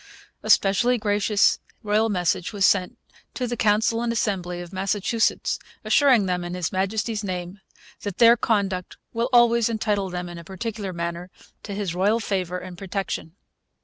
[0.41, 2.97] A specially gracious royal message was sent
[3.35, 7.59] to 'The Council and Assembly' of Massachusetts, assuring them, 'in His Majesty's name,
[8.01, 11.29] that their conduct will always entitle them, in a particular manner,
[11.61, 13.35] to his Royal favour and protection.'